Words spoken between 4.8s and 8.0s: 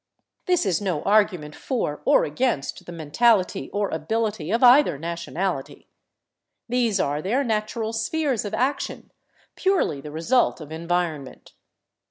nationality. These are their natural